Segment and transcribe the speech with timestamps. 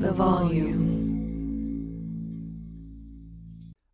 [0.00, 0.78] the volume.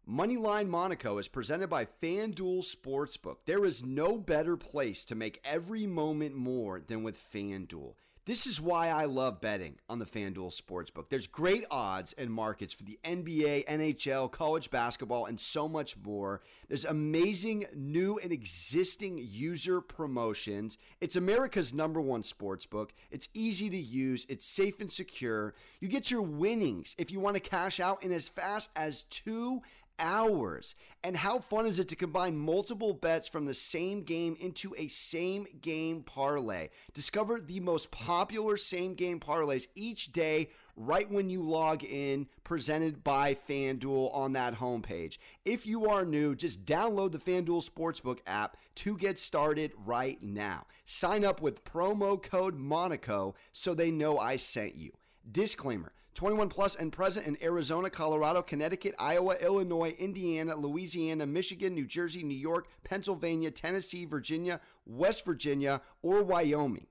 [0.06, 3.36] Moneyline Monaco is presented by FanDuel Sportsbook.
[3.46, 7.94] There is no better place to make every moment more than with FanDuel.
[8.26, 11.10] This is why I love betting on the FanDuel Sportsbook.
[11.10, 16.40] There's great odds and markets for the NBA, NHL, college basketball, and so much more.
[16.68, 20.78] There's amazing new and existing user promotions.
[21.02, 22.92] It's America's number one sportsbook.
[23.10, 25.52] It's easy to use, it's safe and secure.
[25.80, 29.60] You get your winnings if you want to cash out in as fast as two
[29.98, 30.74] hours.
[31.02, 34.88] And how fun is it to combine multiple bets from the same game into a
[34.88, 36.68] same game parlay?
[36.92, 43.04] Discover the most popular same game parlays each day right when you log in, presented
[43.04, 45.18] by FanDuel on that homepage.
[45.44, 50.66] If you are new, just download the FanDuel Sportsbook app to get started right now.
[50.84, 54.92] Sign up with promo code Monaco so they know I sent you.
[55.30, 61.86] Disclaimer 21 plus and present in Arizona, Colorado, Connecticut, Iowa, Illinois, Indiana, Louisiana, Michigan, New
[61.86, 66.86] Jersey, New York, Pennsylvania, Tennessee, Virginia, West Virginia, or Wyoming.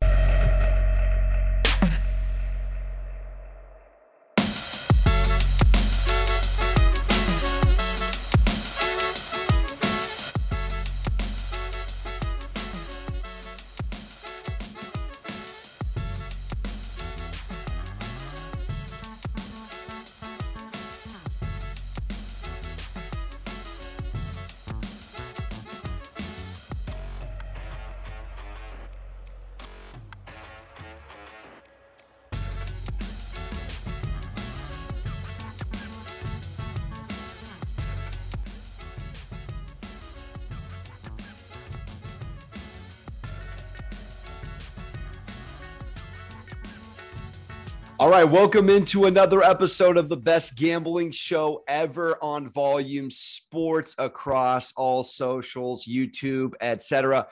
[48.03, 53.95] All right, welcome into another episode of the best gambling show ever on Volume Sports
[53.97, 57.27] across all socials, YouTube, etc.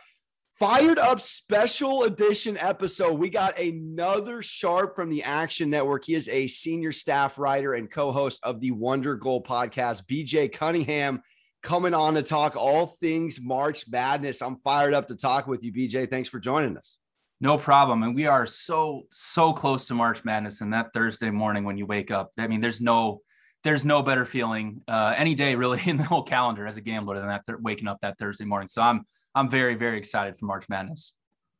[0.54, 3.20] Fired up special edition episode.
[3.20, 6.06] We got another sharp from the Action Network.
[6.06, 10.06] He is a senior staff writer and co-host of the Wonder Goal podcast.
[10.06, 11.22] BJ Cunningham
[11.62, 14.42] coming on to talk all things March Madness.
[14.42, 16.10] I'm fired up to talk with you, BJ.
[16.10, 16.96] Thanks for joining us.
[17.42, 18.04] No problem.
[18.04, 20.62] And we are so, so close to March Madness.
[20.62, 23.22] And that Thursday morning when you wake up, I mean, there's no,
[23.64, 27.18] there's no better feeling uh, any day really in the whole calendar as a gambler
[27.18, 28.70] than that th- waking up that Thursday morning.
[28.70, 31.16] So I'm, I'm very, very excited for March Madness.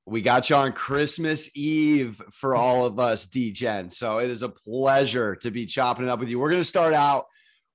[0.06, 3.92] We got you on Christmas Eve for all of us, DGen.
[3.92, 6.38] So it is a pleasure to be chopping it up with you.
[6.38, 7.26] We're going to start out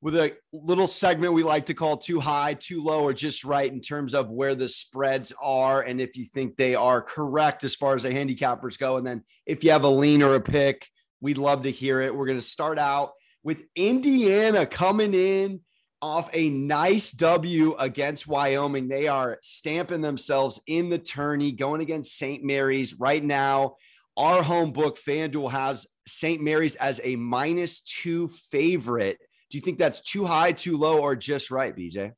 [0.00, 3.70] with a little segment we like to call too high, too low, or just right
[3.70, 7.74] in terms of where the spreads are and if you think they are correct as
[7.74, 8.98] far as the handicappers go.
[8.98, 10.86] And then if you have a lean or a pick,
[11.20, 12.14] we'd love to hear it.
[12.14, 13.12] We're going to start out
[13.42, 15.60] with Indiana coming in
[16.02, 18.88] off a nice W against Wyoming.
[18.88, 22.44] They are stamping themselves in the tourney, going against St.
[22.44, 23.76] Mary's right now.
[24.16, 26.42] Our home book, FanDuel, has St.
[26.42, 29.18] Mary's as a minus two favorite.
[29.50, 32.12] Do you think that's too high, too low, or just right, BJ?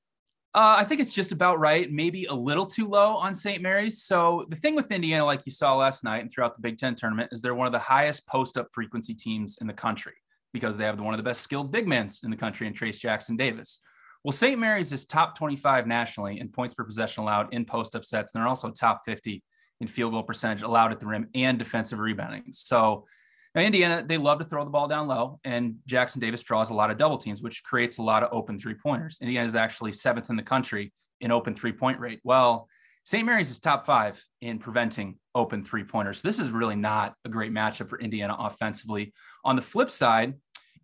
[0.55, 3.62] Uh, I think it's just about right, maybe a little too low on St.
[3.62, 4.03] Mary's.
[4.03, 6.94] So the thing with Indiana, like you saw last night and throughout the Big Ten
[6.94, 10.15] tournament, is they're one of the highest post-up frequency teams in the country
[10.53, 12.99] because they have one of the best skilled big men in the country in Trayce
[12.99, 13.81] Jackson Davis.
[14.25, 14.59] Well, St.
[14.59, 18.49] Mary's is top 25 nationally in points per possession allowed in post-up sets, and they're
[18.49, 19.43] also top 50
[19.81, 22.45] in field goal percentage allowed at the rim and defensive rebounding.
[22.53, 23.06] So
[23.54, 26.75] now, Indiana, they love to throw the ball down low, and Jackson Davis draws a
[26.75, 29.19] lot of double teams, which creates a lot of open three pointers.
[29.20, 32.20] Indiana is actually seventh in the country in open three point rate.
[32.25, 32.69] Well,
[33.04, 33.25] St.
[33.25, 36.20] Mary's is top five in preventing open three pointers.
[36.20, 39.14] This is really not a great matchup for Indiana offensively.
[39.44, 40.34] On the flip side,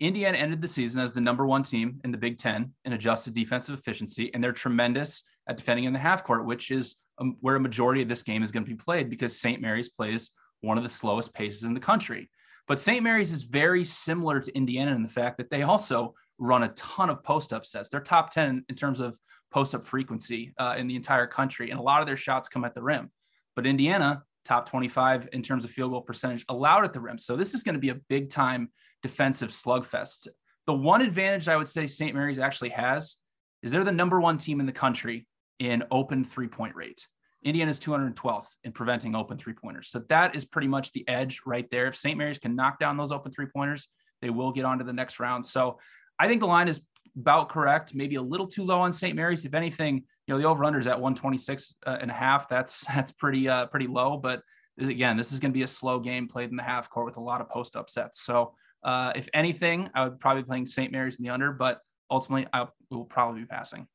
[0.01, 3.35] Indiana ended the season as the number one team in the Big Ten in adjusted
[3.35, 7.57] defensive efficiency, and they're tremendous at defending in the half court, which is um, where
[7.57, 9.61] a majority of this game is going to be played because St.
[9.61, 10.31] Mary's plays
[10.63, 12.31] one of the slowest paces in the country.
[12.67, 13.03] But St.
[13.03, 17.11] Mary's is very similar to Indiana in the fact that they also run a ton
[17.11, 17.91] of post up sets.
[17.91, 19.19] They're top 10 in terms of
[19.51, 22.65] post up frequency uh, in the entire country, and a lot of their shots come
[22.65, 23.11] at the rim.
[23.55, 27.19] But Indiana, top 25 in terms of field goal percentage allowed at the rim.
[27.19, 28.71] So this is going to be a big time
[29.03, 30.29] defensive slugfest.
[30.67, 32.15] The one advantage I would say St.
[32.15, 33.17] Mary's actually has
[33.63, 35.27] is they're the number one team in the country
[35.59, 37.07] in open three point rate.
[37.45, 39.89] Indiana's 212th in preventing open three pointers.
[39.89, 41.89] So that is pretty much the edge right there.
[41.89, 42.17] If St.
[42.17, 43.89] Mary's can knock down those open three pointers,
[44.23, 45.45] they will get on to the next round.
[45.45, 45.79] So
[46.19, 46.81] I think the line is
[47.17, 49.15] about correct, maybe a little too low on St.
[49.15, 49.45] Mary's.
[49.45, 52.49] If anything, you know, the over under is at 126 uh, and a half.
[52.49, 54.43] That's, that's pretty, uh, pretty low, but
[54.79, 57.17] again, this is going to be a slow game played in the half court with
[57.19, 58.21] a lot of post upsets.
[58.23, 58.55] So
[58.85, 60.93] Uh, if anything, I would probably be playing St.
[60.93, 61.81] Mary's in the under, but
[62.11, 63.87] ultimately I will probably be passing.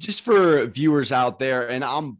[0.00, 2.18] Just for viewers out there, and I'm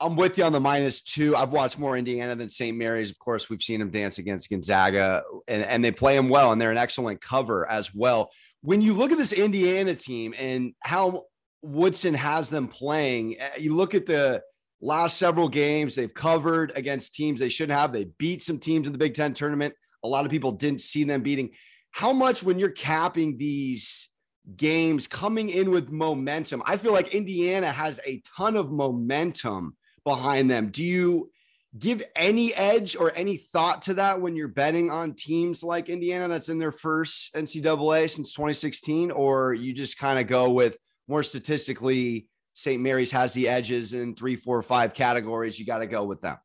[0.00, 1.36] I'm with you on the minus two.
[1.36, 2.76] I've watched more Indiana than St.
[2.76, 3.10] Mary's.
[3.10, 6.60] Of course, we've seen them dance against Gonzaga, and, and they play them well, and
[6.60, 8.30] they're an excellent cover as well.
[8.60, 11.24] When you look at this Indiana team and how
[11.62, 14.42] Woodson has them playing, eh, you look at the
[14.80, 17.92] last several games they've covered against teams they shouldn't have.
[17.92, 19.74] They beat some teams in the Big Ten tournament.
[20.02, 21.50] A lot of people didn't see them beating.
[21.92, 24.10] How much when you're capping these
[24.56, 26.62] games coming in with momentum?
[26.66, 30.68] I feel like Indiana has a ton of momentum behind them.
[30.68, 31.30] Do you
[31.76, 36.28] give any edge or any thought to that when you're betting on teams like Indiana
[36.28, 39.10] that's in their first NCAA since 2016?
[39.10, 40.78] Or you just kind of go with
[41.08, 42.80] more statistically, St.
[42.80, 45.58] Mary's has the edges in three, four, five categories.
[45.58, 46.36] You got to go with them.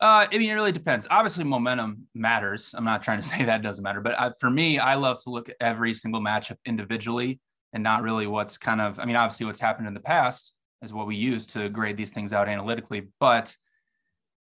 [0.00, 1.06] Uh, I mean, it really depends.
[1.10, 2.74] Obviously, momentum matters.
[2.74, 5.30] I'm not trying to say that doesn't matter, but I, for me, I love to
[5.30, 7.40] look at every single matchup individually
[7.74, 8.98] and not really what's kind of.
[8.98, 12.10] I mean, obviously, what's happened in the past is what we use to grade these
[12.10, 13.08] things out analytically.
[13.18, 13.54] But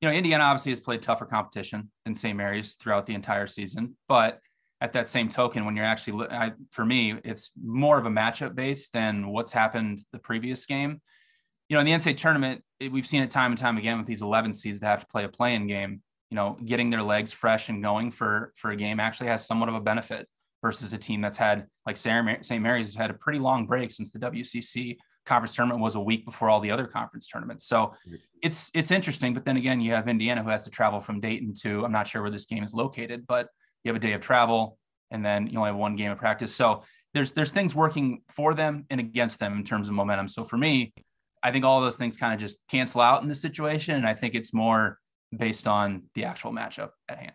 [0.01, 2.37] you know, Indiana obviously has played tougher competition than St.
[2.37, 3.97] Mary's throughout the entire season.
[4.09, 4.41] But
[4.81, 8.55] at that same token, when you're actually, I, for me, it's more of a matchup
[8.55, 11.01] base than what's happened the previous game.
[11.69, 14.07] You know, in the NCAA tournament, it, we've seen it time and time again with
[14.07, 16.01] these 11 seeds that have to play a play-in game.
[16.31, 19.69] You know, getting their legs fresh and going for for a game actually has somewhat
[19.71, 20.29] of a benefit
[20.63, 22.61] versus a team that's had like St.
[22.61, 26.25] Mary's has had a pretty long break since the WCC conference tournament was a week
[26.25, 27.67] before all the other conference tournaments.
[27.67, 27.95] So
[28.43, 29.35] it's it's interesting.
[29.35, 32.09] But then again, you have Indiana who has to travel from Dayton to I'm not
[32.09, 33.49] sure where this game is located, but
[33.85, 34.79] you have a day of travel
[35.11, 36.55] and then you only have one game of practice.
[36.55, 36.83] So
[37.15, 40.29] there's there's things working for them and against them in terms of momentum.
[40.29, 40.93] So for me,
[41.43, 43.95] I think all those things kind of just cancel out in this situation.
[43.95, 44.99] And I think it's more
[45.37, 47.33] based on the actual matchup at hand.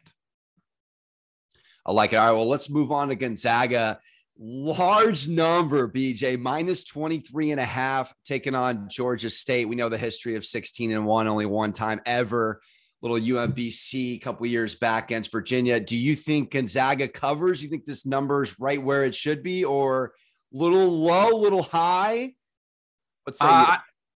[1.85, 2.17] I like it.
[2.17, 2.35] All right.
[2.35, 3.99] Well, let's move on to Gonzaga
[4.37, 9.67] large number, BJ, minus 23 and a half, taking on Georgia State.
[9.67, 12.61] We know the history of 16 and one, only one time ever.
[13.01, 15.79] Little UMBC a couple years back against Virginia.
[15.79, 17.61] Do you think Gonzaga covers?
[17.61, 20.13] You think this number is right where it should be, or
[20.53, 22.33] little low, little high?
[23.29, 23.45] Say.
[23.45, 23.77] Uh,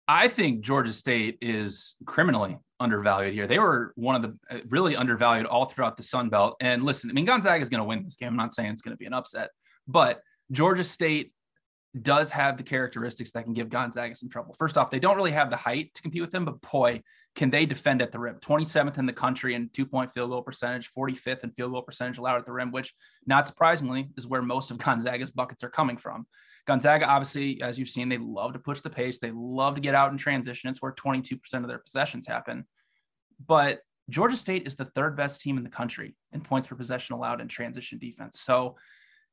[0.08, 3.48] I think Georgia State is criminally undervalued here.
[3.48, 6.58] They were one of the uh, really undervalued all throughout the Sun Belt.
[6.60, 8.30] And listen, I mean, Gonzaga is going to win this game.
[8.30, 9.50] I'm not saying it's going to be an upset,
[9.88, 10.22] but
[10.52, 11.34] Georgia State
[12.02, 14.56] does have the characteristics that can give Gonzaga some trouble.
[14.58, 17.02] First off, they don't really have the height to compete with them, but boy,
[17.36, 18.38] can they defend at the rim.
[18.42, 22.18] 27th in the country in two point field goal percentage, 45th in field goal percentage
[22.18, 22.94] allowed at the rim, which
[23.26, 26.26] not surprisingly is where most of Gonzaga's buckets are coming from.
[26.66, 29.20] Gonzaga, obviously, as you've seen, they love to push the pace.
[29.20, 30.70] They love to get out in transition.
[30.70, 32.66] It's where 22% of their possessions happen.
[33.46, 37.16] But Georgia State is the third best team in the country in points per possession
[37.16, 38.40] allowed in transition defense.
[38.40, 38.78] So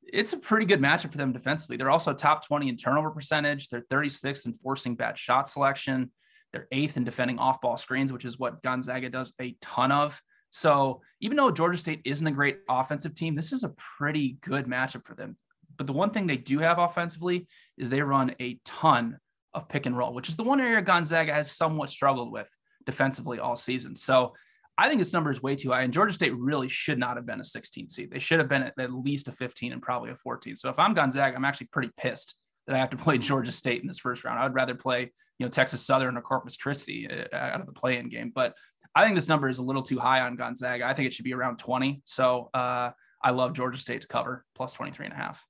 [0.03, 1.77] it's a pretty good matchup for them defensively.
[1.77, 3.69] They're also top 20 in turnover percentage.
[3.69, 6.11] They're 36th in forcing bad shot selection.
[6.53, 10.21] They're eighth in defending off ball screens, which is what Gonzaga does a ton of.
[10.51, 14.67] So even though Georgia State isn't a great offensive team, this is a pretty good
[14.67, 15.37] matchup for them.
[15.77, 17.47] But the one thing they do have offensively
[17.79, 19.19] is they run a ton
[19.55, 22.49] of pick and roll, which is the one area Gonzaga has somewhat struggled with
[22.85, 23.95] defensively all season.
[23.95, 24.35] So
[24.81, 25.83] I think this number is way too high.
[25.83, 28.11] And Georgia State really should not have been a 16 seed.
[28.11, 30.57] They should have been at, least a 15 and probably a 14.
[30.57, 32.35] So if I'm Gonzaga, I'm actually pretty pissed
[32.67, 34.39] that I have to play Georgia State in this first round.
[34.39, 37.75] I would rather play, you know, Texas Southern or Corpus Christi uh, out of the
[37.75, 38.33] play-in game.
[38.35, 38.55] But
[38.95, 40.87] I think this number is a little too high on Gonzaga.
[40.87, 42.01] I think it should be around 20.
[42.07, 45.45] So uh, I love Georgia State's cover plus 23 and a half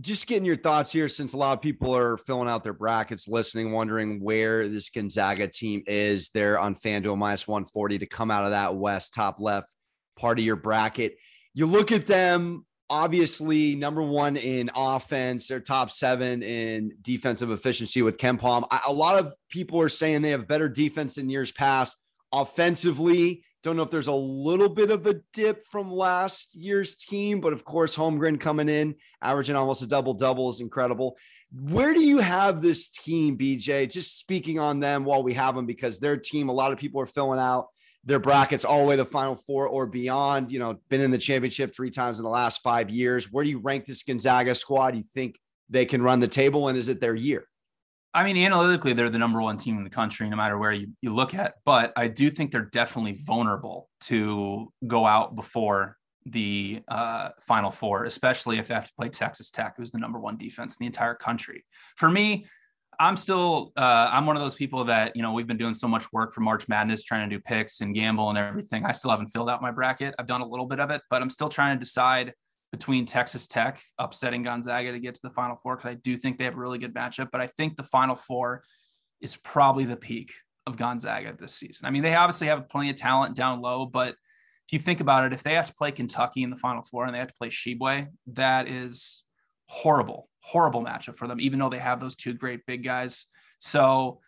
[0.00, 3.26] just getting your thoughts here since a lot of people are filling out their brackets,
[3.26, 6.30] listening, wondering where this Gonzaga team is.
[6.30, 9.74] They're on FanDuel minus 140 to come out of that West top left
[10.16, 11.16] part of your bracket.
[11.52, 18.00] You look at them, obviously, number one in offense, they're top seven in defensive efficiency
[18.02, 18.66] with KenPom.
[18.86, 21.96] A lot of people are saying they have better defense than years past.
[22.32, 27.40] Offensively, don't know if there's a little bit of a dip from last year's team,
[27.40, 31.16] but of course, Holmgren coming in, averaging almost a double double is incredible.
[31.52, 33.90] Where do you have this team, BJ?
[33.90, 37.00] Just speaking on them while we have them, because their team, a lot of people
[37.00, 37.68] are filling out
[38.04, 40.52] their brackets all the way to the final four or beyond.
[40.52, 43.32] You know, been in the championship three times in the last five years.
[43.32, 44.92] Where do you rank this Gonzaga squad?
[44.92, 45.38] Do you think
[45.68, 47.48] they can run the table, and is it their year?
[48.14, 50.88] I mean, analytically, they're the number one team in the country, no matter where you,
[51.02, 51.54] you look at.
[51.64, 58.04] But I do think they're definitely vulnerable to go out before the uh, Final Four,
[58.04, 60.86] especially if they have to play Texas Tech, who's the number one defense in the
[60.86, 61.64] entire country.
[61.96, 62.46] For me,
[63.00, 65.86] I'm still uh, I'm one of those people that you know we've been doing so
[65.86, 68.84] much work for March Madness, trying to do picks and gamble and everything.
[68.84, 70.14] I still haven't filled out my bracket.
[70.18, 72.34] I've done a little bit of it, but I'm still trying to decide
[72.72, 76.38] between Texas Tech upsetting Gonzaga to get to the Final Four because I do think
[76.38, 77.30] they have a really good matchup.
[77.32, 78.62] But I think the Final Four
[79.20, 80.32] is probably the peak
[80.66, 81.86] of Gonzaga this season.
[81.86, 85.24] I mean, they obviously have plenty of talent down low, but if you think about
[85.24, 87.34] it, if they have to play Kentucky in the Final Four and they have to
[87.38, 89.22] play Tshiebwe, that is
[89.66, 93.24] horrible, horrible matchup for them, even though they have those two great big guys.
[93.58, 94.20] So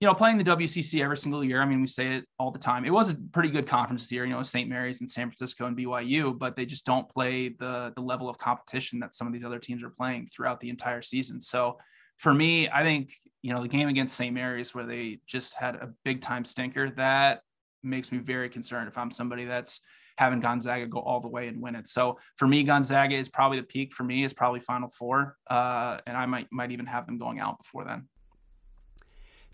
[0.00, 1.60] you know, playing the WCC every single year.
[1.60, 2.86] I mean, we say it all the time.
[2.86, 4.68] It was a pretty good conference this year, you know, St.
[4.68, 8.38] Mary's and San Francisco and BYU, but they just don't play the the level of
[8.38, 11.38] competition that some of these other teams are playing throughout the entire season.
[11.38, 11.76] So
[12.16, 14.34] for me, I think, you know, the game against St.
[14.34, 17.42] Mary's where they just had a big time stinker, that
[17.82, 19.80] makes me very concerned if I'm somebody that's
[20.16, 21.88] having Gonzaga go all the way and win it.
[21.88, 25.36] So for me, Gonzaga is probably the peak for me is probably final four.
[25.48, 28.06] Uh, and I might, might even have them going out before then.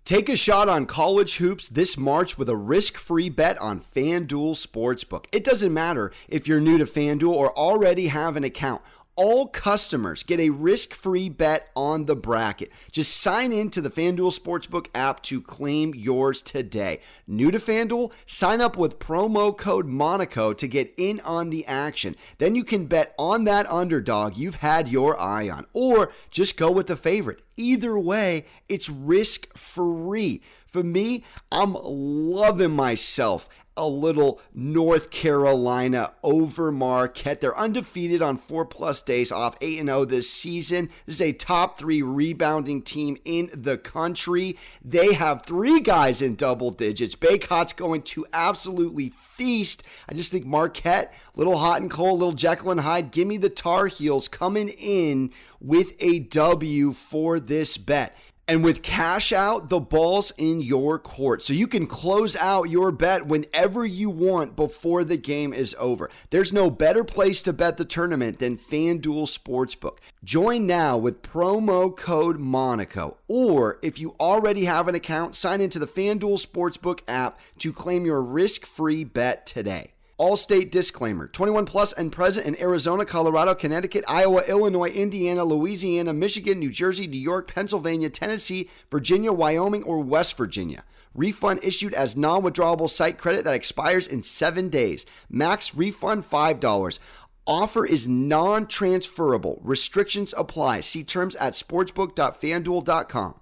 [0.07, 4.55] Take a shot on college hoops this March with a risk free bet on FanDuel
[4.55, 5.25] Sportsbook.
[5.33, 8.81] It doesn't matter if you're new to FanDuel or already have an account
[9.17, 12.71] all customers get a risk free bet on the bracket.
[12.91, 17.01] Just sign in to the FanDuel Sportsbook app to claim yours today.
[17.27, 18.13] New to FanDuel?
[18.25, 22.15] Sign up with promo code Monaco to get in on the action.
[22.37, 26.71] Then you can bet on that underdog you've had your eye on, or just go
[26.71, 27.41] with the favorite.
[27.57, 30.43] Either way, it's risk free.
[30.67, 37.41] For me, I'm loving myself a little North Carolina over Marquette.
[37.41, 40.89] They're undefeated on four plus days off, 8 0 this season.
[41.05, 44.57] This is a top three rebounding team in the country.
[44.83, 47.15] They have three guys in double digits.
[47.15, 49.83] Bacot's going to absolutely feast.
[50.09, 53.11] I just think Marquette, little hot and cold, little Jekyll and Hyde.
[53.11, 58.17] Give me the Tar Heels coming in with a W for this bet.
[58.49, 61.43] And with cash out, the ball's in your court.
[61.43, 66.09] So you can close out your bet whenever you want before the game is over.
[66.29, 69.97] There's no better place to bet the tournament than FanDuel Sportsbook.
[70.23, 73.17] Join now with promo code Monaco.
[73.27, 78.05] Or if you already have an account, sign into the FanDuel Sportsbook app to claim
[78.05, 79.91] your risk free bet today.
[80.19, 86.11] All state disclaimer 21 plus and present in Arizona, Colorado, Connecticut, Iowa, Illinois, Indiana, Louisiana,
[86.11, 90.83] Michigan, New Jersey, New York, Pennsylvania, Tennessee, Virginia, Wyoming, or West Virginia.
[91.13, 95.05] Refund issued as non withdrawable site credit that expires in seven days.
[95.29, 96.99] Max refund $5.
[97.45, 99.61] Offer is non transferable.
[99.63, 100.79] Restrictions apply.
[100.79, 103.35] See terms at sportsbook.fanduel.com.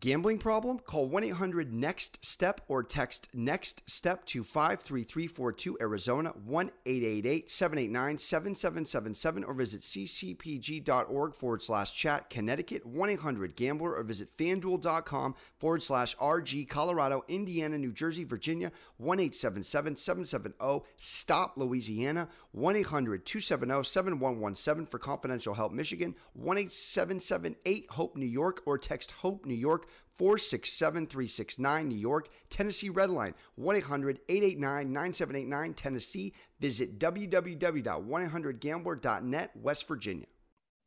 [0.00, 0.78] Gambling problem?
[0.78, 8.18] Call 1 800 NEXT STEP or text NEXT STEP to 53342 Arizona 1 888 789
[8.18, 15.82] 7777 or visit ccpg.org forward slash chat Connecticut 1 800 Gambler or visit fanduel.com forward
[15.82, 22.28] slash RG Colorado, Indiana, New Jersey, Virginia 1 877 770 Stop Louisiana
[22.58, 27.54] 1 800 270 7117 for confidential help Michigan 1 877
[27.90, 33.76] Hope New York or text Hope New York 467 369 New York, Tennessee Redline 1
[33.76, 36.34] 800 889 9789 Tennessee.
[36.58, 40.26] Visit www.1800gambler.net, West Virginia.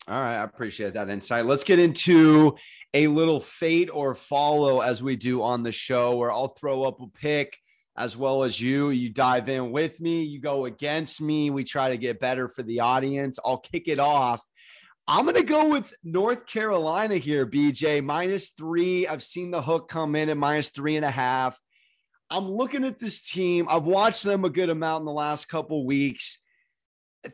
[0.07, 1.45] All right, I appreciate that insight.
[1.45, 2.57] Let's get into
[2.93, 6.99] a little fade or follow as we do on the show, where I'll throw up
[6.99, 7.57] a pick
[7.97, 8.89] as well as you.
[8.89, 11.49] You dive in with me, you go against me.
[11.49, 13.39] We try to get better for the audience.
[13.45, 14.43] I'll kick it off
[15.07, 19.07] I'm going to go with North Carolina here, BJ, minus three.
[19.07, 21.59] I've seen the hook come in at minus three and a half.
[22.29, 23.67] I'm looking at this team.
[23.69, 26.37] I've watched them a good amount in the last couple weeks.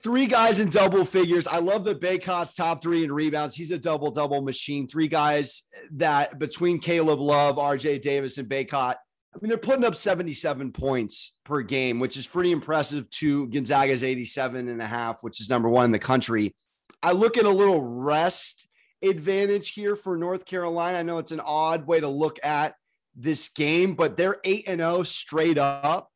[0.02, 1.46] Three guys in double figures.
[1.46, 3.56] I love that Bacot's top three in rebounds.
[3.56, 4.88] He's a double double machine.
[4.88, 5.62] Three guys
[5.92, 8.96] that between Caleb Love, RJ Davis, and Bacot.
[9.38, 14.04] I mean, they're putting up 77 points per game, which is pretty impressive to Gonzaga's
[14.04, 16.56] 87 and a half, which is number one in the country.
[17.04, 18.68] I look at a little rest
[19.04, 20.98] advantage here for North Carolina.
[20.98, 22.74] I know it's an odd way to look at
[23.16, 26.10] this game, but they're 8 and 0 straight up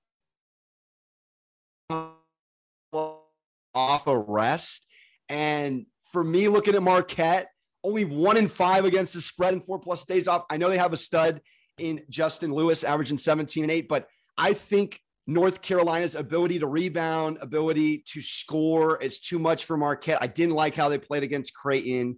[3.76, 4.88] off a rest.
[5.30, 7.50] And for me, looking at Marquette,
[7.84, 10.44] only one in five against the spread and four plus days off.
[10.50, 11.40] I know they have a stud
[11.78, 17.38] in Justin Lewis, averaging 17 and 8, but I think North Carolina's ability to rebound,
[17.42, 18.98] ability to score.
[19.02, 20.20] It's too much for Marquette.
[20.22, 22.18] I didn't like how they played against Creighton.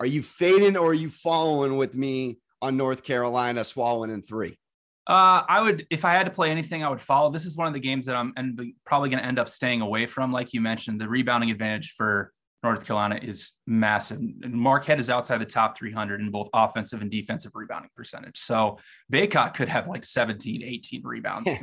[0.00, 4.58] Are you fading or are you following with me on North Carolina swallowing in three?
[5.06, 7.30] Uh, I would, if I had to play anything, I would follow.
[7.30, 9.80] This is one of the games that I'm and probably going to end up staying
[9.80, 10.32] away from.
[10.32, 14.18] Like you mentioned, the rebounding advantage for North Carolina is massive.
[14.18, 18.38] And Marquette is outside the top 300 in both offensive and defensive rebounding percentage.
[18.38, 18.78] So
[19.12, 21.48] Bacot could have like 17, 18 rebounds.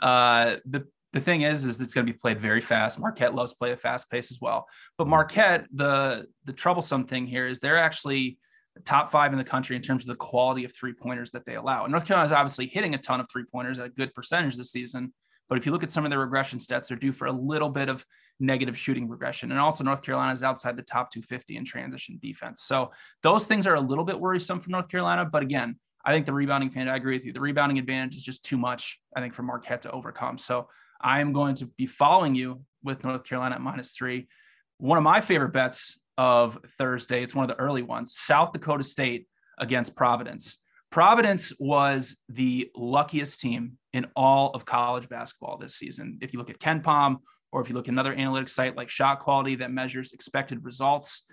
[0.00, 3.00] Uh, the the thing is, is it's going to be played very fast.
[3.00, 4.66] Marquette loves to play a fast pace as well.
[4.96, 5.10] But mm-hmm.
[5.10, 8.38] Marquette, the the troublesome thing here is they're actually
[8.84, 11.56] top five in the country in terms of the quality of three pointers that they
[11.56, 11.84] allow.
[11.84, 14.56] And North Carolina is obviously hitting a ton of three pointers at a good percentage
[14.56, 15.12] this season.
[15.48, 17.70] But if you look at some of their regression stats, they're due for a little
[17.70, 18.04] bit of
[18.40, 19.50] negative shooting regression.
[19.50, 22.62] And also, North Carolina is outside the top 250 in transition defense.
[22.62, 25.24] So those things are a little bit worrisome for North Carolina.
[25.24, 27.32] But again, I think the rebounding fan, I agree with you.
[27.32, 30.38] The rebounding advantage is just too much, I think, for Marquette to overcome.
[30.38, 30.68] So
[31.00, 34.28] I am going to be following you with North Carolina at minus three.
[34.78, 38.84] One of my favorite bets of Thursday, it's one of the early ones South Dakota
[38.84, 39.26] State
[39.58, 40.58] against Providence.
[40.90, 46.18] Providence was the luckiest team in all of college basketball this season.
[46.20, 47.16] If you look at KenPom
[47.52, 51.24] or if you look at another analytics site like Shot Quality that measures expected results,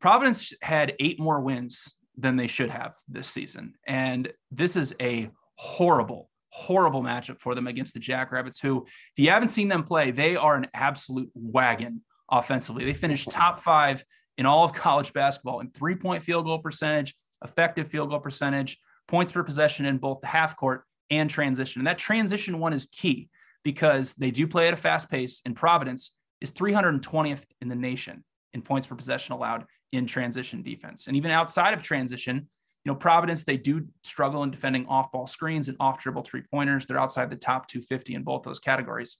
[0.00, 3.74] Providence had eight more wins than they should have this season.
[3.86, 9.30] And this is a horrible, horrible matchup for them against the Jackrabbits, who, if you
[9.30, 12.84] haven't seen them play, they are an absolute wagon offensively.
[12.84, 14.04] They finished top five
[14.38, 18.78] in all of college basketball in three point field goal percentage, effective field goal percentage,
[19.06, 21.80] points per possession in both the half court and transition.
[21.80, 23.28] And that transition one is key
[23.62, 28.24] because they do play at a fast pace, and Providence is 320th in the nation
[28.52, 31.06] in points per possession allowed in transition defense.
[31.06, 32.48] And even outside of transition,
[32.84, 36.42] you know, Providence, they do struggle in defending off ball screens and off dribble three
[36.50, 36.86] pointers.
[36.86, 39.18] They're outside the top 250 in both those categories.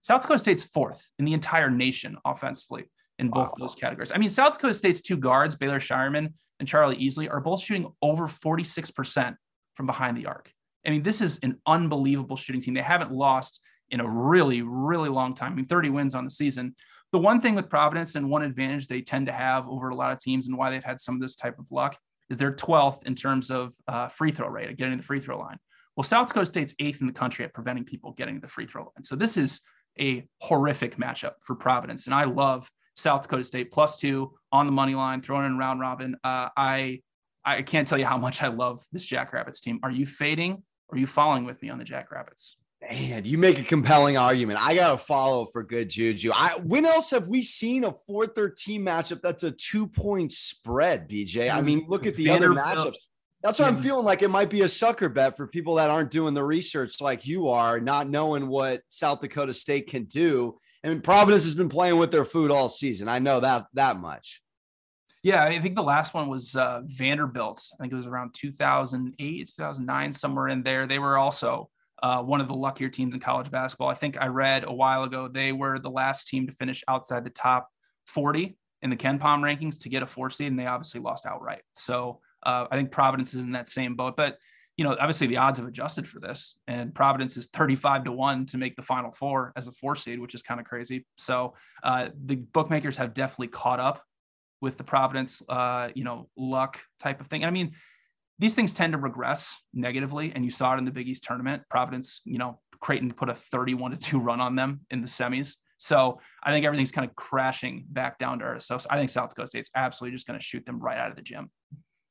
[0.00, 2.84] South Dakota State's fourth in the entire nation offensively
[3.18, 3.54] in both wow.
[3.58, 4.10] those categories.
[4.12, 7.92] I mean, South Dakota State's two guards, Baylor Scheierman and Charlie Easley, are both shooting
[8.00, 9.36] over 46%
[9.74, 10.52] from behind the arc.
[10.86, 12.74] I mean, this is an unbelievable shooting team.
[12.74, 13.60] They haven't lost
[13.90, 15.52] in a really, really long time.
[15.52, 16.74] I mean, 30 wins on the season.
[17.12, 20.12] The one thing with Providence and one advantage they tend to have over a lot
[20.12, 21.96] of teams and why they've had some of this type of luck
[22.30, 25.38] is they're 12th in terms of uh, free throw rate, of getting the free throw
[25.38, 25.58] line.
[25.94, 28.84] Well, South Dakota State's eighth in the country at preventing people getting the free throw
[28.84, 29.04] line.
[29.04, 29.60] So this is
[30.00, 32.06] a horrific matchup for Providence.
[32.06, 35.80] And I love South Dakota State plus two on the money line, throwing in round
[35.80, 36.16] robin.
[36.24, 37.02] Uh, I
[37.44, 39.80] I can't tell you how much I love this Jackrabbits team.
[39.82, 42.56] Are you fading are you following with me on the Jackrabbits?
[42.90, 44.58] Man, you make a compelling argument.
[44.60, 46.32] I got to follow for good juju.
[46.34, 51.52] I when else have we seen a 4-13 matchup that's a two-point spread, BJ?
[51.52, 51.90] I mean, mm-hmm.
[51.90, 52.96] look at the other matchups.
[53.42, 56.10] That's what I'm feeling like it might be a sucker bet for people that aren't
[56.12, 60.56] doing the research like you are, not knowing what South Dakota State can do.
[60.84, 63.08] And Providence has been playing with their food all season.
[63.08, 64.41] I know that that much.
[65.22, 67.64] Yeah, I think the last one was uh, Vanderbilt.
[67.74, 70.86] I think it was around 2008, 2009, somewhere in there.
[70.86, 71.70] They were also
[72.02, 73.88] uh, one of the luckier teams in college basketball.
[73.88, 77.24] I think I read a while ago they were the last team to finish outside
[77.24, 77.68] the top
[78.06, 81.62] 40 in the KenPom rankings to get a four seed, and they obviously lost outright.
[81.72, 84.16] So uh, I think Providence is in that same boat.
[84.16, 84.38] But
[84.76, 88.46] you know, obviously the odds have adjusted for this, and Providence is 35 to one
[88.46, 91.06] to make the Final Four as a four seed, which is kind of crazy.
[91.16, 91.54] So
[91.84, 94.02] uh, the bookmakers have definitely caught up
[94.62, 97.42] with the Providence, uh, you know, luck type of thing.
[97.42, 97.72] And I mean,
[98.38, 100.32] these things tend to regress negatively.
[100.34, 101.64] And you saw it in the Big East tournament.
[101.68, 105.56] Providence, you know, Creighton put a 31 to 2 run on them in the semis.
[105.76, 108.62] So I think everything's kind of crashing back down to earth.
[108.62, 111.16] So I think South Dakota State's absolutely just going to shoot them right out of
[111.16, 111.50] the gym.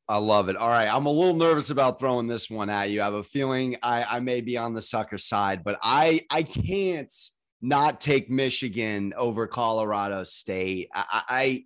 [0.09, 0.57] I love it.
[0.57, 0.93] All right.
[0.93, 3.01] I'm a little nervous about throwing this one at you.
[3.01, 6.43] I have a feeling I, I may be on the sucker side, but I I
[6.43, 7.13] can't
[7.61, 10.89] not take Michigan over Colorado State.
[10.93, 11.65] I, I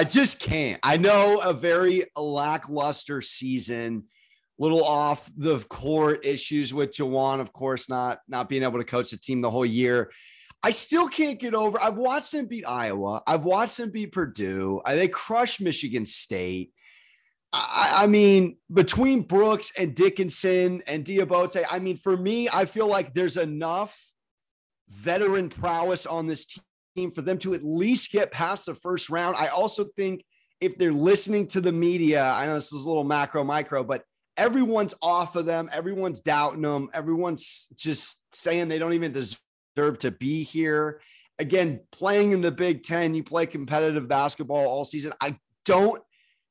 [0.00, 0.80] I just can't.
[0.82, 4.04] I know a very lackluster season,
[4.58, 9.10] little off the court issues with Juwan, of course, not not being able to coach
[9.10, 10.10] the team the whole year.
[10.62, 11.78] I still can't get over.
[11.78, 13.20] I've watched them beat Iowa.
[13.26, 14.80] I've watched them beat Purdue.
[14.86, 16.72] Uh, they crushed Michigan State.
[17.52, 22.88] I, I, mean, between Brooks and Dickinson and Diabate, I mean, for me, I feel
[22.88, 24.02] like there's enough
[24.88, 26.46] veteran prowess on this
[26.96, 29.36] team for them to at least get past the first round.
[29.36, 30.24] I also think
[30.60, 34.04] if they're listening to the media, I know this is a little macro micro, but
[34.36, 35.70] everyone's off of them.
[35.72, 36.88] Everyone's doubting them.
[36.92, 41.00] Everyone's just saying they don't even deserve to be here.
[41.38, 45.12] Again, playing in the Big Ten, you play competitive basketball all season.
[45.20, 46.02] I don't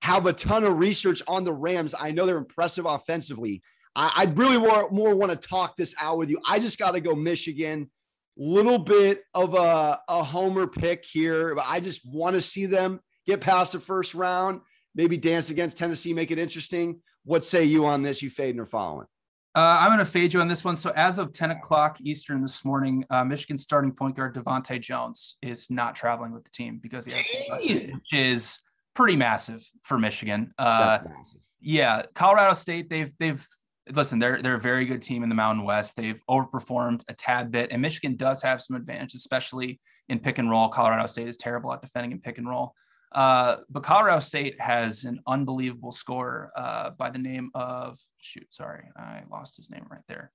[0.02, 1.94] have a ton of research on the Rams.
[2.00, 3.62] I know they're impressive offensively.
[3.96, 6.40] I, I really more, more want to talk this out with you.
[6.48, 7.92] I just got to go Michigan
[8.40, 11.54] little bit of a, a homer pick here.
[11.54, 14.62] But I just want to see them get past the first round,
[14.96, 17.02] maybe dance against Tennessee, make it interesting.
[17.26, 18.22] What say you on this?
[18.24, 19.08] You fading or following?
[19.56, 20.78] Uh, I'm going to fade you on this one.
[20.78, 25.38] So, as of 10 o'clock Eastern this morning, uh, Michigan starting point guard DeVante' Jones
[25.42, 27.12] is not traveling with the team because
[27.62, 28.60] he is
[28.94, 30.54] pretty massive for Michigan.
[30.58, 31.42] Uh, massive.
[31.62, 33.46] Yeah, Colorado State they've they've
[33.92, 35.96] listen, they're they're a very good team in the Mountain West.
[35.96, 40.50] They've overperformed a tad bit, and Michigan does have some advantage, especially in pick and
[40.50, 40.70] roll.
[40.70, 42.74] Colorado State is terrible at defending in pick and roll.
[43.12, 48.48] Uh, but Colorado State has an unbelievable score uh, by the name of shoot.
[48.54, 50.32] Sorry, I lost his name right there.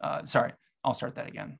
[0.00, 0.52] Uh, sorry,
[0.84, 1.58] I'll start that again.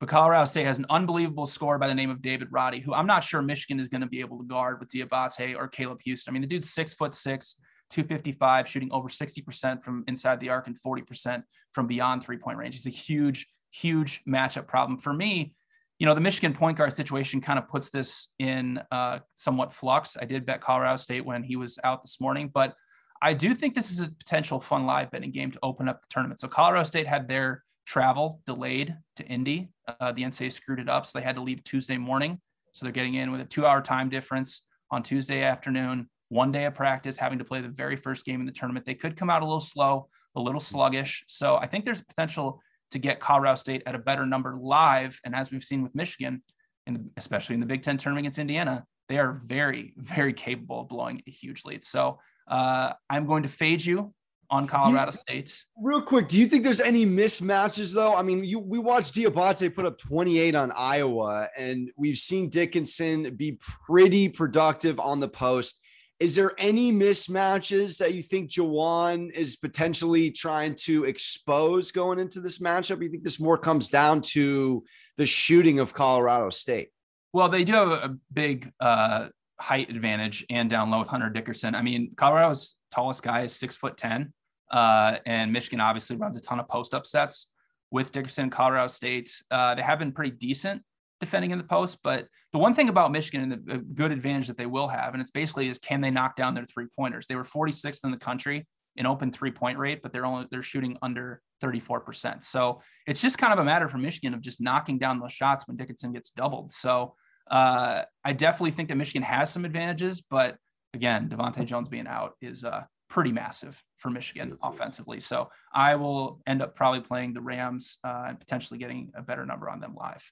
[0.00, 3.06] But Colorado State has an unbelievable score by the name of David Roddy, who I'm
[3.06, 6.24] not sure Michigan is going to be able to guard with Diabate or Caleb Houstan.
[6.28, 7.56] I mean, the dude's six foot six,
[7.92, 12.74] 255, shooting over 60% from inside the arc and 40% from beyond three point range.
[12.74, 14.98] He's a huge, huge matchup problem.
[14.98, 15.54] For me,
[15.98, 20.16] you know, the Michigan point guard situation kind of puts this in uh, somewhat flux.
[20.20, 22.74] I did bet Colorado State when he was out this morning, but
[23.22, 26.08] I do think this is a potential fun live betting game to open up the
[26.10, 26.40] tournament.
[26.40, 29.70] So Colorado State had their travel delayed to Indy.
[30.00, 32.40] Uh, the NCAA screwed it up, so they had to leave Tuesday morning.
[32.72, 36.74] So they're getting in with a two-hour time difference on Tuesday afternoon one day of
[36.74, 38.86] practice, having to play the very first game in the tournament.
[38.86, 41.24] They could come out a little slow, a little sluggish.
[41.28, 45.20] So I think there's potential to get Colorado State at a better number live.
[45.24, 46.42] And as we've seen with Michigan,
[46.86, 50.88] and especially in the Big Ten tournament against Indiana, they are very, very capable of
[50.88, 51.84] blowing a huge lead.
[51.84, 52.18] So
[52.48, 54.14] uh, I'm going to fade you
[54.48, 55.64] on Colorado you, State.
[55.76, 58.14] Real quick, do you think there's any mismatches though?
[58.14, 63.34] I mean, you we watched Diabate put up 28 on Iowa, and we've seen Dickinson
[63.36, 65.78] be pretty productive on the post.
[66.20, 72.40] Is there any mismatches that you think Juwan is potentially trying to expose going into
[72.40, 73.02] this matchup?
[73.02, 74.84] You think this more comes down to
[75.16, 76.90] the shooting of Colorado State?
[77.32, 81.74] Well, they do have a big uh, height advantage and down low with Hunter Dickinson.
[81.74, 84.32] I mean, Colorado's tallest guy is six foot 10.
[84.70, 87.50] Uh, and Michigan obviously runs a ton of post up sets
[87.90, 89.30] with Dickinson, Colorado State.
[89.50, 90.82] Uh, they have been pretty decent
[91.22, 92.00] defending in the post.
[92.02, 95.22] But the one thing about Michigan and the good advantage that they will have, and
[95.22, 97.26] it's basically is can they knock down their three pointers?
[97.26, 100.62] They were 46th in the country in open three point rate, but they're only they're
[100.62, 102.44] shooting under 34%.
[102.44, 105.66] So it's just kind of a matter for Michigan of just knocking down those shots
[105.66, 106.70] when Dickinson gets doubled.
[106.70, 107.14] So
[107.50, 110.56] uh, I definitely think that Michigan has some advantages, but
[110.92, 112.82] again, DeVante' Jones being out is uh,
[113.12, 115.20] pretty massive for Michigan offensively.
[115.20, 119.44] So I will end up probably playing the Rams uh, and potentially getting a better
[119.44, 120.24] number on them live.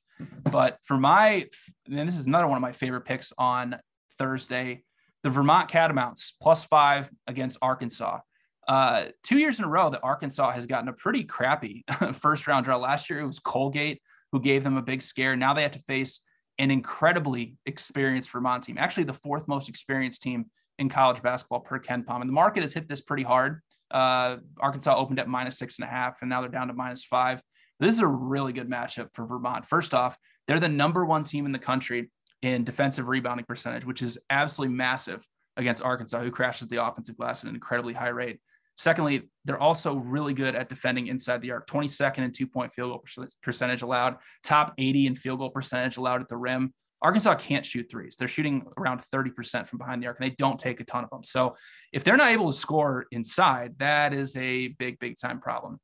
[0.51, 1.47] But for my,
[1.87, 3.77] and this is another one of my favorite picks on
[4.19, 4.83] Thursday,
[5.23, 8.21] the Vermont Catamounts plus five against Arkansas.
[8.67, 12.65] Uh, two years in a row that Arkansas has gotten a pretty crappy first round
[12.65, 12.79] draw.
[12.79, 14.01] Last year it was Colgate
[14.33, 15.37] who gave them a big scare.
[15.37, 16.21] Now they have to face
[16.59, 20.47] an incredibly experienced Vermont team, actually the fourth most experienced team
[20.81, 22.21] in college basketball per KenPom.
[22.21, 23.61] And the market has hit this pretty hard.
[23.91, 27.05] Uh, Arkansas opened at minus six and a half, and now they're down to minus
[27.05, 27.43] five.
[27.79, 29.67] This is a really good matchup for Vermont.
[29.67, 30.17] First off,
[30.49, 32.11] they're the number one team in the country
[32.43, 37.45] in defensive rebounding percentage, which is absolutely massive against Arkansas, who crashes the offensive glass
[37.45, 38.41] at an incredibly high rate.
[38.77, 42.91] Secondly, they're also really good at defending inside the arc, 22nd and two point field
[42.91, 46.73] goal percentage allowed, top 80 in field goal percentage allowed at the rim.
[47.03, 48.17] Arkansas can't shoot threes.
[48.19, 51.11] They're shooting around 30% from behind the arc, and they don't take a ton of
[51.11, 51.25] them.
[51.25, 51.57] So
[51.93, 55.81] if they're not able to score inside, that is a big, big time problem.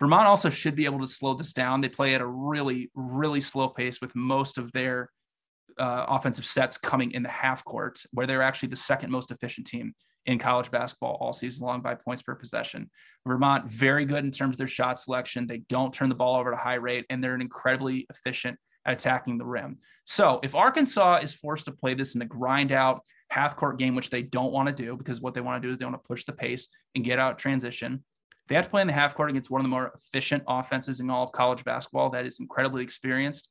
[0.00, 1.80] Vermont also should be able to slow this down.
[1.80, 5.10] They play at a really, really slow pace with most of their
[5.78, 9.66] uh, offensive sets coming in the half court, where they're actually the second most efficient
[9.66, 9.94] team
[10.26, 12.90] in college basketball all season long by points per possession.
[13.26, 15.46] Vermont, very good in terms of their shot selection.
[15.46, 18.58] They don't turn the ball over at a high rate, and they're an incredibly efficient
[18.86, 19.78] attacking the rim.
[20.04, 23.94] So if Arkansas is forced to play this in a grind out half court game,
[23.94, 26.02] which they don't want to do because what they want to do is they want
[26.02, 28.04] to push the pace and get out transition.
[28.48, 31.00] They have to play in the half court against one of the more efficient offenses
[31.00, 33.48] in all of college basketball that is incredibly experienced.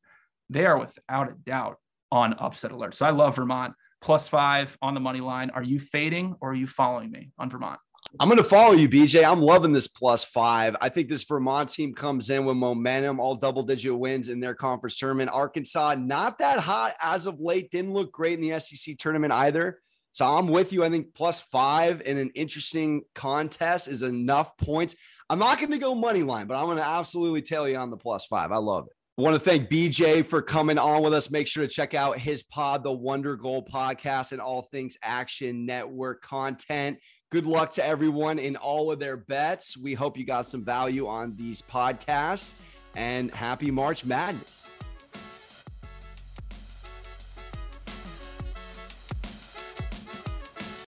[0.49, 1.77] They are without a doubt
[2.11, 2.93] on upset alert.
[2.93, 5.49] So I love Vermont plus five on the money line.
[5.49, 7.79] Are you fading or are you following me on Vermont?
[8.19, 9.23] I'm going to follow you, BJ.
[9.23, 10.75] I'm loving this plus five.
[10.79, 14.53] I think this Vermont team comes in with momentum, all double digit wins in their
[14.53, 15.31] conference tournament.
[15.33, 19.79] Arkansas, not that hot as of late, didn't look great in the SEC tournament either.
[20.11, 20.83] So I'm with you.
[20.83, 24.95] I think plus five in an interesting contest is enough points.
[25.27, 27.89] I'm not going to go money line, but I'm going to absolutely tell you on
[27.89, 28.51] the plus five.
[28.51, 28.93] I love it.
[29.15, 31.29] I want to thank BJ for coming on with us.
[31.29, 35.67] Make sure to check out his pod, the Wonder Goal podcast, and all things Action
[35.67, 36.97] Network content.
[37.29, 39.77] Good luck to everyone in all of their bets.
[39.77, 42.55] We hope you got some value on these podcasts
[42.95, 44.67] and happy March Madness.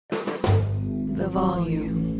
[0.10, 2.17] The volume.